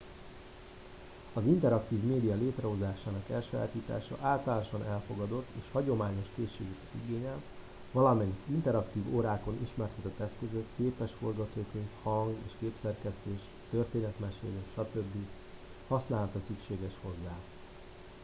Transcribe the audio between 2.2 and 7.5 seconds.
létrehozásának elsajátítása általánosan elfogadott és hagyományos készségeket igényel